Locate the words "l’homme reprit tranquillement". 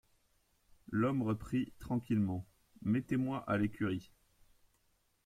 0.89-2.47